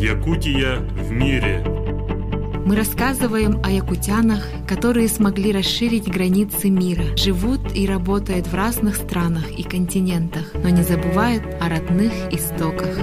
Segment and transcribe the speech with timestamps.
[0.00, 1.64] Якутия в мире.
[2.64, 9.50] Мы рассказываем о якутянах, которые смогли расширить границы мира, живут и работают в разных странах
[9.50, 12.96] и континентах, но не забывают о родных истоках.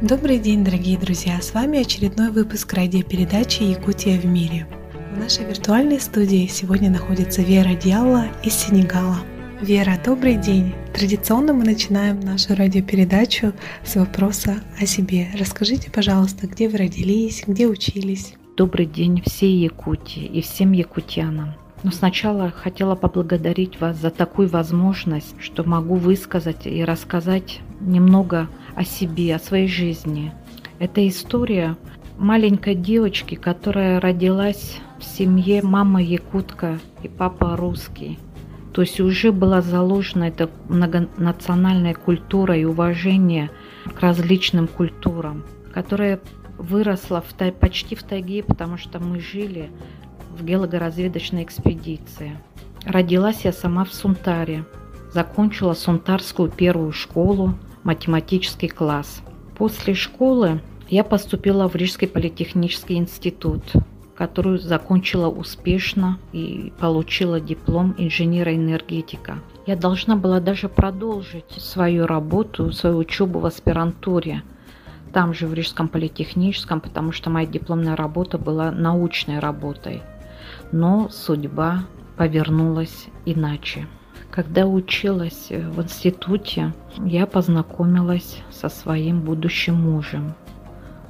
[0.00, 1.40] Добрый день, дорогие друзья!
[1.40, 4.68] С вами очередной выпуск радиопередачи «Якутия в мире».
[5.18, 9.16] В нашей виртуальной студии сегодня находится Вера Диалла из Сенегала.
[9.60, 10.72] Вера, добрый день!
[10.94, 13.52] Традиционно мы начинаем нашу радиопередачу
[13.84, 15.26] с вопроса о себе.
[15.36, 18.34] Расскажите, пожалуйста, где вы родились, где учились?
[18.56, 21.54] Добрый день всей Якутии и всем якутянам.
[21.82, 28.84] Но сначала хотела поблагодарить вас за такую возможность, что могу высказать и рассказать немного о
[28.84, 30.32] себе, о своей жизни.
[30.78, 31.76] Это история
[32.18, 38.18] маленькой девочки, которая родилась в семье мама якутка и папа русский.
[38.72, 43.50] То есть уже была заложена эта многонациональная культура и уважение
[43.84, 46.20] к различным культурам, которая
[46.58, 49.70] выросла в тай, почти в тайге, потому что мы жили
[50.36, 52.36] в геологоразведочной экспедиции.
[52.84, 54.64] Родилась я сама в Сунтаре.
[55.12, 59.22] Закончила Сунтарскую первую школу, математический класс.
[59.56, 63.62] После школы я поступила в Рижский политехнический институт,
[64.18, 69.38] которую закончила успешно и получила диплом инженера-энергетика.
[69.66, 74.42] Я должна была даже продолжить свою работу, свою учебу в аспирантуре,
[75.12, 80.02] там же в Рижском политехническом, потому что моя дипломная работа была научной работой–
[80.72, 81.84] но судьба
[82.16, 83.86] повернулась иначе.
[84.30, 90.34] Когда училась в институте, я познакомилась со своим будущим мужем.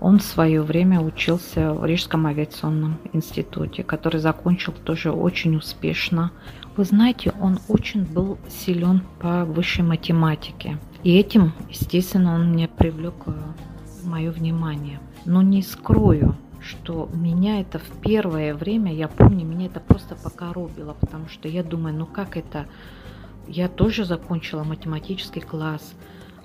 [0.00, 6.30] Он в свое время учился в Рижском авиационном институте, который закончил тоже очень успешно.
[6.76, 10.78] Вы знаете, он очень был силен по высшей математике.
[11.02, 13.32] И этим, естественно, он мне привлек э,
[14.04, 15.00] мое внимание.
[15.24, 20.94] Но не скрою, что меня это в первое время, я помню, меня это просто покоробило,
[21.00, 22.66] потому что я думаю, ну как это,
[23.48, 25.94] я тоже закончила математический класс,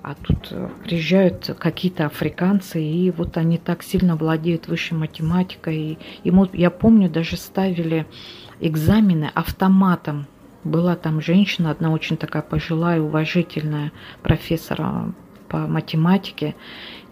[0.04, 5.76] а тут э, приезжают какие-то африканцы, и вот они так сильно владеют высшей математикой.
[5.76, 8.06] И ему, я помню, даже ставили
[8.60, 10.26] экзамены автоматом.
[10.62, 13.92] Была там женщина, одна очень такая пожилая, уважительная
[14.22, 15.14] профессора
[15.54, 16.56] по математике.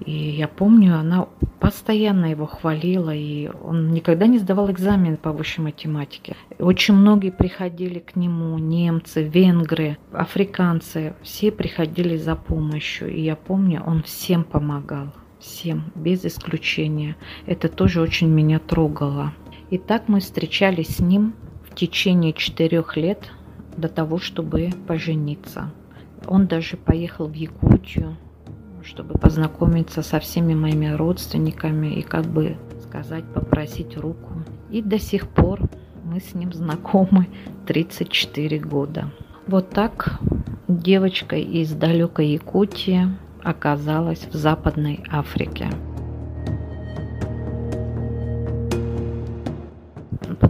[0.04, 1.28] И я помню, она
[1.60, 6.34] постоянно его хвалила, и он никогда не сдавал экзамен по высшей математике.
[6.58, 13.14] Очень многие приходили к нему, немцы, венгры, африканцы, все приходили за помощью.
[13.14, 17.14] И я помню, он всем помогал, всем, без исключения.
[17.46, 19.32] Это тоже очень меня трогало.
[19.70, 21.34] И так мы встречались с ним
[21.70, 23.30] в течение четырех лет
[23.76, 25.70] до того, чтобы пожениться.
[26.26, 28.16] Он даже поехал в Якутию,
[28.82, 34.44] чтобы познакомиться со всеми моими родственниками и как бы сказать, попросить руку.
[34.70, 35.60] И до сих пор
[36.04, 37.28] мы с ним знакомы
[37.66, 39.10] 34 года.
[39.46, 40.20] Вот так
[40.68, 43.08] девочка из далекой Якутии
[43.42, 45.68] оказалась в Западной Африке.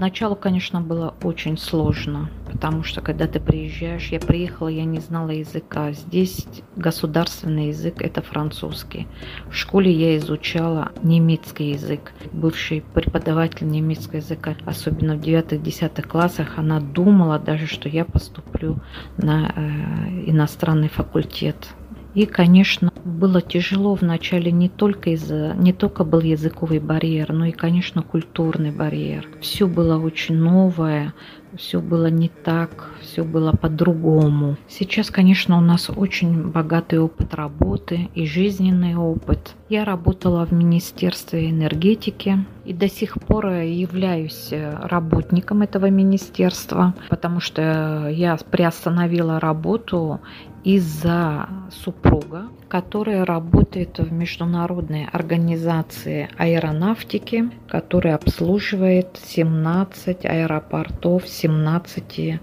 [0.03, 5.31] Поначалу, конечно, было очень сложно, потому что когда ты приезжаешь, я приехала, я не знала
[5.31, 5.93] языка.
[5.93, 9.07] Здесь государственный язык– это французский.
[9.49, 12.13] В школе я изучала немецкий язык.
[12.33, 18.81] Бывший преподаватель немецкого языка, особенно в 9-10 классах, она думала даже, что я поступлю
[19.19, 21.69] на э, иностранный факультет
[22.15, 27.53] и, конечно, было тяжело вначале не только из-за, не только был языковый барьер, но и,
[27.53, 29.28] конечно, культурный барьер.
[29.41, 31.15] Все было очень новое,
[31.56, 34.56] все было не так, все было по-другому.
[34.69, 39.55] Сейчас, конечно, у нас очень богатый опыт работы и жизненный опыт.
[39.69, 48.09] Я работала в Министерстве энергетики и до сих пор являюсь работником этого министерства, потому что
[48.10, 50.21] я приостановила работу
[50.64, 62.41] из-за супруга, который работает в международной организации аэронавтики, которая обслуживает 17 аэропортов в 17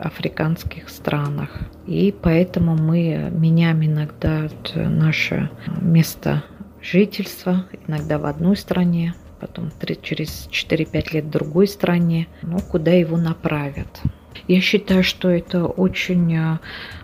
[0.00, 1.50] африканских странах.
[1.86, 6.44] И поэтому мы меняем иногда наше место
[6.82, 9.70] жительства, иногда в одной стране, потом
[10.02, 14.02] через 4-5 лет в другой стране, ну, куда его направят.
[14.48, 16.58] Я считаю, что это очень э,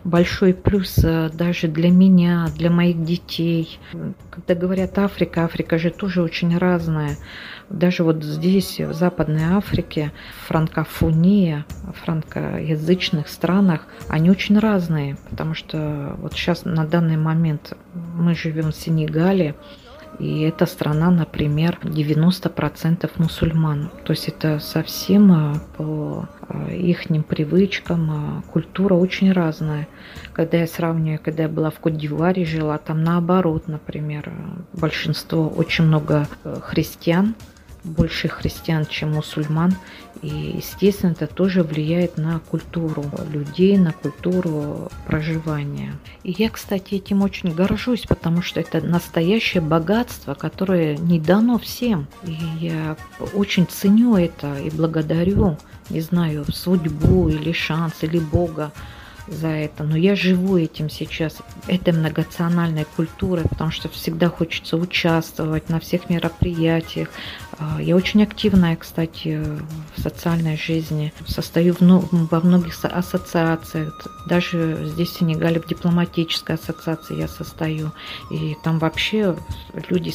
[0.05, 3.79] большой плюс э, даже для меня, для моих детей.
[4.31, 7.17] Когда говорят Африка, Африка же тоже очень разная.
[7.69, 10.13] Даже вот здесь, в Западной Африке,
[10.47, 11.65] франкофония,
[12.05, 18.77] франкоязычных странах, они очень разные, потому что вот сейчас на данный момент мы живем в
[18.77, 19.55] Сенегале,
[20.19, 23.91] и эта страна, например, 90% мусульман.
[24.05, 29.89] То есть это совсем а, по а, их привычкам, а, культура очень разная.
[30.33, 34.33] Когда я сравниваю, когда я была в Кот-Дивуаре, жила, там наоборот, например,
[34.73, 37.35] большинство, очень много э, христиан,
[37.85, 39.75] больше христиан, чем мусульман.
[40.23, 45.95] И, естественно, это тоже влияет на культуру людей, на культуру проживания.
[46.23, 52.07] И я, кстати, этим очень горжусь, потому что это настоящее богатство, которое не дано всем.
[52.25, 52.97] И я
[53.35, 55.57] очень ценю это и благодарю,
[55.91, 58.71] не знаю, судьбу или шанс, или Бога
[59.29, 65.69] за это, но я живу этим сейчас, этой многонациональной культурой, потому что всегда хочется участвовать
[65.69, 67.09] на всех мероприятиях.
[67.59, 69.41] А, я очень активная, кстати,
[69.97, 77.29] в социальной жизни, состою во многих ассоциациях, даже здесь в Сенегале в дипломатической ассоциации я
[77.29, 77.93] состою,
[78.31, 79.37] и там вообще
[79.89, 80.13] люди,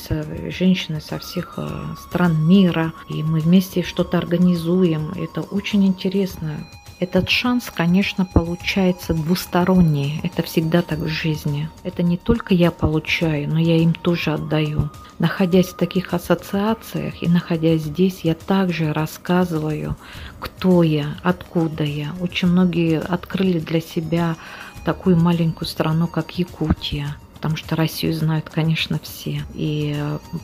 [0.51, 6.67] женщины со всех а, стран мира, и мы вместе что-то организуем, это очень интересно.
[6.99, 10.19] Этот шанс, конечно, получается двусторонний.
[10.23, 11.69] Это всегда так в жизни.
[11.83, 14.89] Это не только я получаю, но я им тоже отдаю.
[15.19, 19.95] Находясь в таких ассоциациях и находясь здесь, я также рассказываю,
[20.39, 22.13] кто я, откуда я.
[22.19, 24.35] Очень многие открыли для себя
[24.83, 29.43] такую маленькую страну, как Якутия потому что Россию знают, конечно, все.
[29.53, 29.95] И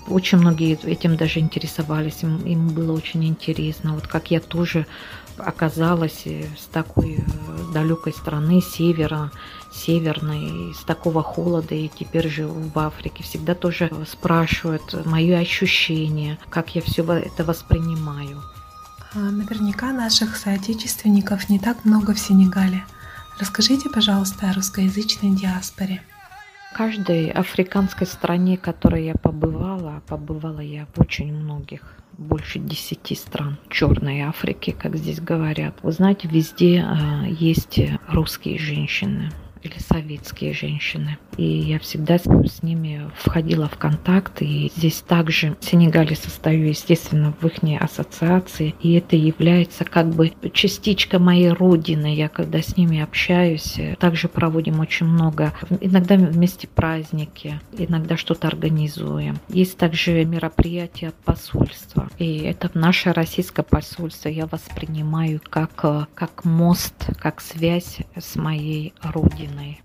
[0.07, 3.95] очень многие этим даже интересовались, им, им было очень интересно.
[3.95, 4.85] Вот как я тоже
[5.37, 9.31] оказалась с такой э, далекой страны, севера,
[9.73, 13.23] северной, с такого холода, и теперь живу в Африке.
[13.23, 18.43] Всегда тоже спрашивают мои ощущения, как я все это воспринимаю.
[19.15, 22.85] А, наверняка наших соотечественников не так много в Сенегале.
[23.39, 26.03] Расскажите, пожалуйста, о русскоязычной диаспоре.
[26.73, 31.81] Каждой африканской стране, в которой я побывала, побывала я в очень многих
[32.17, 35.75] больше десяти стран Черной Африки, как здесь говорят.
[35.83, 39.31] Вы знаете, везде э, есть русские женщины
[39.63, 41.17] или советские женщины.
[41.37, 44.41] И я всегда с ними входила в контакт.
[44.41, 48.75] И здесь также в Сенегале состою, естественно, в их ассоциации.
[48.81, 52.13] И это является как бы частичка моей родины.
[52.13, 55.53] Я когда с ними общаюсь, также проводим очень много.
[55.79, 59.37] Иногда вместе праздники, иногда что-то организуем.
[59.47, 62.09] Есть также мероприятия посольства.
[62.17, 65.73] И это наше российское посольство я воспринимаю как,
[66.13, 69.81] как мост, как связь с моей родиной Вселенной.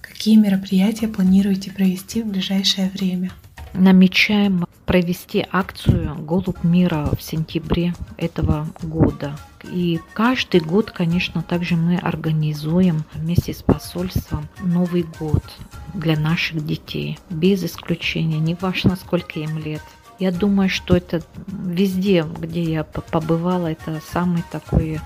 [0.00, 3.30] Какие мероприятия планируете провести в ближайшее время?
[3.74, 9.38] Намечаем провести акцию «Голубь мира» в сентябре этого года.
[9.70, 15.44] И каждый год, конечно, также мы организуем вместе с посольством Новый год
[15.92, 17.18] для наших детей.
[17.28, 19.82] Без исключения, не важно, сколько им лет.
[20.18, 25.00] Я думаю, что это везде, где я побывала, это самый такой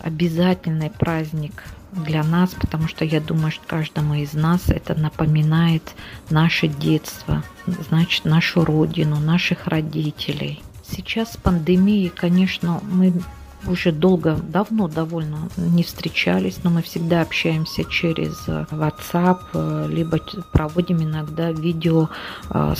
[0.00, 5.94] обязательный праздник для нас, потому что я думаю, что каждому из нас это напоминает
[6.30, 10.62] наше детство, значит, нашу родину, наших родителей.
[10.82, 13.12] Сейчас с пандемией, конечно, мы
[13.66, 20.18] уже долго, давно довольно не встречались, но мы всегда общаемся через WhatsApp, либо
[20.52, 22.08] проводим иногда видео
[22.50, 22.74] э.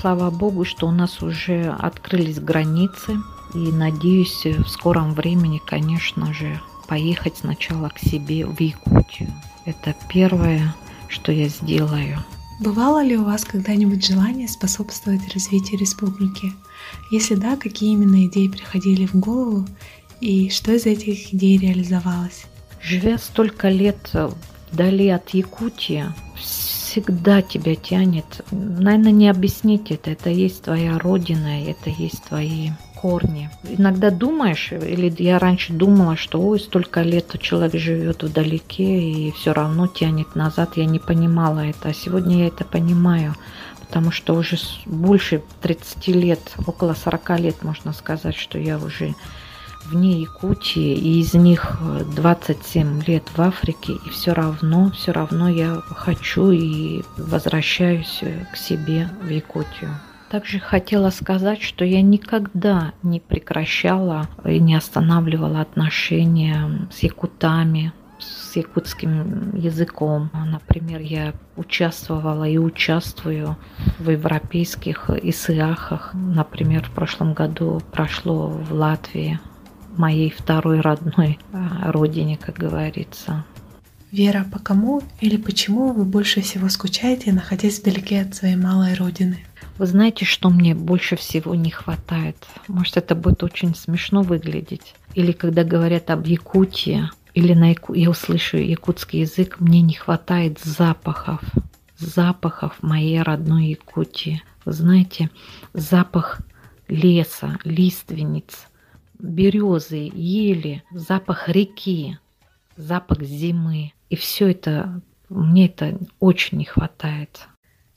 [0.00, 3.18] Слава Богу, что у нас уже открылись границы,
[3.54, 6.60] и надеюсь, в скором времени, конечно же,
[6.92, 9.32] поехать сначала к себе в Якутию.
[9.64, 10.74] Это первое,
[11.08, 12.22] что я сделаю.
[12.60, 16.52] Бывало ли у вас когда-нибудь желание способствовать развитию республики?
[17.10, 19.66] Если да, какие именно идеи приходили в голову
[20.20, 22.44] и что из этих идей реализовалось?
[22.82, 24.12] Живя столько лет
[24.70, 26.04] вдали от Якутии,
[26.36, 28.44] всегда тебя тянет.
[28.50, 30.10] Наверное, не объяснить это.
[30.10, 32.68] Это есть твоя родина, это есть твои
[33.02, 33.50] корни.
[33.64, 39.52] Иногда думаешь, или я раньше думала, что ой, столько лет человек живет вдалеке и все
[39.52, 40.76] равно тянет назад.
[40.76, 43.34] Я не понимала это, а сегодня я это понимаю
[43.80, 44.56] потому что уже
[44.86, 49.14] больше 30 лет, около 40 лет, можно сказать, что я уже
[49.84, 51.78] вне Якутии, и из них
[52.16, 59.10] 27 лет в Африке, и все равно, все равно я хочу и возвращаюсь к себе
[59.20, 59.90] в Якутию
[60.32, 68.56] Также хотела сказать, что я никогда не прекращала и не останавливала отношения с якутами, с
[68.56, 70.30] якутским языком.
[70.32, 73.58] Например, я участвовала и участвую
[73.98, 76.14] в европейских ИСИАхах.
[76.14, 79.38] Например, в прошлом году прошло в Латвии,
[79.98, 83.44] моей второй родной а, родине, как говорится.
[84.10, 89.44] Вера, по кому или почему вы больше всего скучаете, находясь вдалеке от своей малой родины?
[89.78, 92.36] Вы знаете, что мне больше всего не хватает?
[92.68, 94.94] Может, это будет очень смешно выглядеть.
[95.14, 97.94] Или когда говорят об Якутии, или на яку...
[97.94, 101.40] я услышу якутский язык, мне не хватает запахов,
[101.96, 104.42] запахов моей родной Якутии.
[104.64, 105.30] Вы знаете,
[105.72, 106.40] запах
[106.88, 108.68] леса, лиственниц,
[109.18, 112.18] березы, ели, запах реки,
[112.76, 113.92] запах зимы.
[114.10, 115.00] И все это,
[115.30, 117.48] мне это очень не хватает.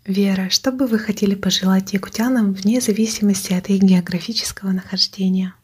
[0.05, 5.55] Вера, что бы вы хотели пожелать якутянам вне зависимости от их географического нахождения?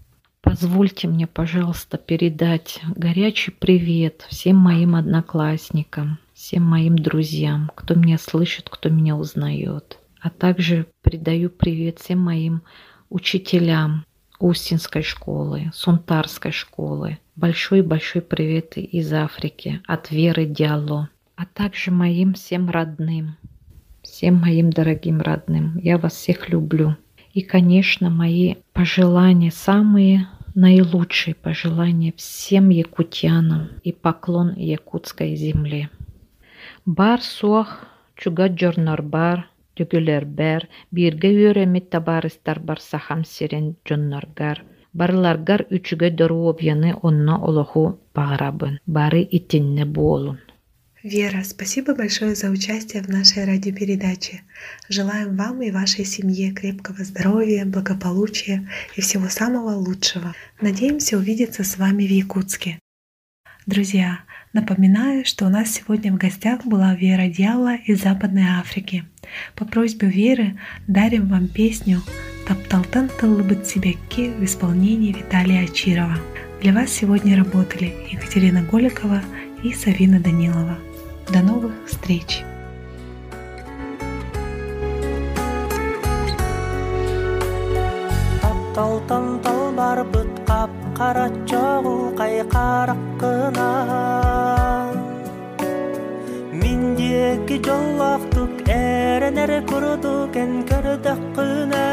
[0.41, 8.67] Позвольте мне, пожалуйста, передать горячий привет всем моим одноклассникам, всем моим друзьям, кто меня слышит,
[8.67, 9.99] кто меня узнает.
[10.19, 12.63] А также передаю привет всем моим
[13.11, 14.07] учителям
[14.39, 17.19] Устинской школы, Сунтарской школы.
[17.35, 21.09] Большой-большой привет из Африки от Веры Диало.
[21.35, 23.35] А также моим всем родным,
[24.01, 25.77] всем моим дорогим родным.
[25.77, 26.95] Я вас всех люблю.
[27.33, 35.89] И, конечно, мои пожелания, самые наилучшие пожелания всем якутянам и поклон якутской земле.
[36.85, 44.63] Бар суах чуга джорнар бар, төгүлер бер, бирге үйрөмит табарыстар барсахам сирен джоннаргар.
[44.93, 48.79] Барларгар үчүгө дорууп яны онно олоху багарабын.
[48.85, 50.39] Бары итинне болун.
[51.03, 54.41] Вера, спасибо большое за участие в нашей радиопередаче.
[54.87, 60.35] Желаем вам и вашей семье крепкого здоровья, благополучия и всего самого лучшего.
[60.61, 62.77] Надеемся увидеться с вами в Якутске.
[63.65, 64.19] Друзья,
[64.53, 69.03] напоминаю, что у нас сегодня в гостях была Вера Дьяла из Западной Африки.
[69.55, 72.03] По просьбе Веры дарим вам песню
[72.47, 76.19] «Тапталтан Талыбыцебекки» в исполнении Виталия Ачирова.
[76.61, 79.23] Для вас сегодня работали Екатерина Голикова
[79.63, 80.77] и Савина Данилова.
[81.31, 82.43] До новых встреч!
[88.75, 93.67] талтан талбар бұт қап қара жағу қайқарақ қына.
[96.51, 101.85] Мендегі жолақтық әрінер көрдік ән көрдік қына.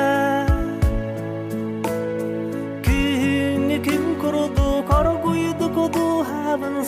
[2.87, 6.81] Күйіңі кім көрді көр күйді көді хабын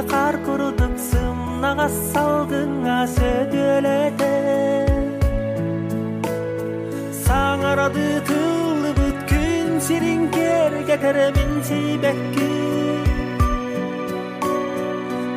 [0.00, 4.30] қар құрдық сымнаға салгыңа сөдөлете
[7.18, 12.48] саңарады тылы бүткүн сириңкерге керемин сейбекки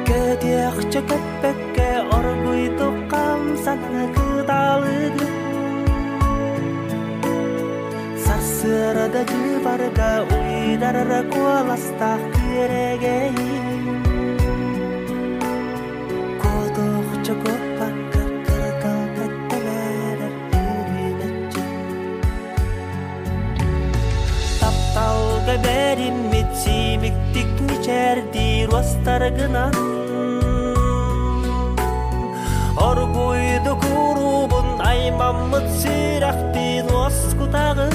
[0.08, 5.30] көтиякчы көппекке оргуйдук камсаны кыдалыгы
[8.26, 12.40] сарсырада жыбарга уйдарара куаластак
[25.75, 29.75] әдемет сүймектік нечәрдей руастар гынан
[32.87, 37.95] оргуйды курубун аймаммыт сирактин оскутагын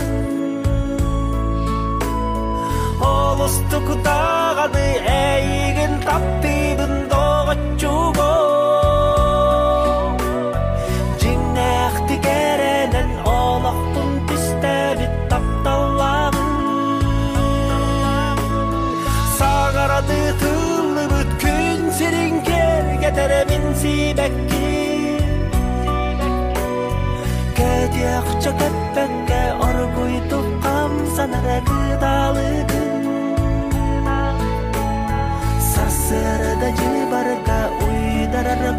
[3.10, 6.69] олустукутаганы әйгін тапты
[36.70, 38.72] Saja baraka ui darara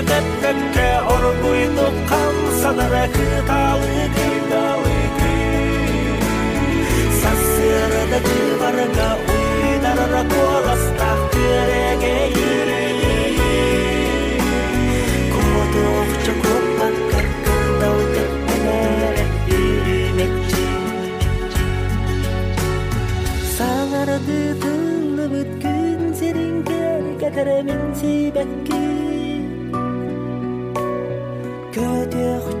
[0.08, 4.94] көппекке оргуйду қам санара кыталы кыдалы
[7.20, 10.22] Сасырды кыбарга уйдарара